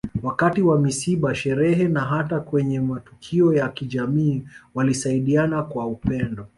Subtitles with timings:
[0.23, 4.43] Wakati wa misiba sherehe na hata kwenye matukio ya kijamii
[4.75, 6.47] walisaidiana kwa upendo